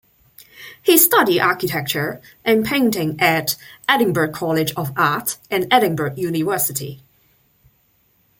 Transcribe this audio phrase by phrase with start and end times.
[0.81, 3.55] He studied architecture and painting at
[3.87, 7.03] Edinburgh College of Art and Edinburgh University.